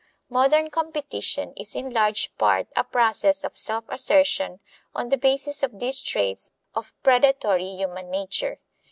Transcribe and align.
Modern 0.31 0.71
competition 0.71 1.53
is 1.55 1.75
in 1.75 1.91
large 1.91 2.35
part 2.39 2.65
a 2.75 2.83
process 2.83 3.43
of 3.43 3.55
self 3.55 3.83
assertion 3.87 4.59
on 4.95 5.09
the 5.09 5.15
basis 5.17 5.61
of 5.61 5.79
these 5.79 6.01
traits 6.01 6.49
of 6.73 6.91
predatory 7.03 7.67
human 7.75 8.09
nature. 8.09 8.57